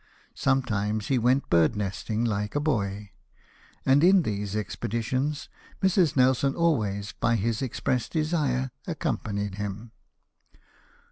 [0.33, 3.11] Sometimes he went bird nesting, l,ike a boy;
[3.85, 5.47] and in these expeditions
[5.79, 6.15] Mrs.
[6.17, 9.91] Nelson always, by his express desire, accompanied him.